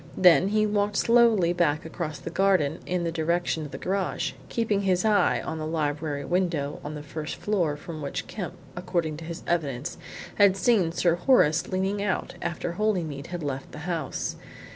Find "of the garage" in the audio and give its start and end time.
3.67-4.31